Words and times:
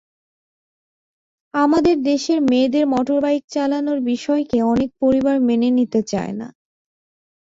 আমাদের 1.53 1.95
দেশের 2.03 2.39
মেয়েদের 2.49 2.85
মোটরবাইক 2.93 3.43
চালানোর 3.47 3.99
বিষয়কে 4.11 4.57
অনেক 4.71 4.89
পরিবার 5.01 5.35
মেনে 5.47 5.69
নিতে 5.77 5.99
চায় 6.11 6.33
না। 6.39 6.47